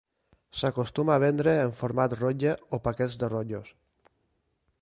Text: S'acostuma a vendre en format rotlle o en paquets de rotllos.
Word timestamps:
S'acostuma 0.59 1.13
a 1.15 1.17
vendre 1.25 1.53
en 1.65 1.75
format 1.83 2.17
rotlle 2.21 2.57
o 2.71 2.81
en 2.81 2.85
paquets 2.91 3.19
de 3.25 3.33
rotllos. 3.35 3.73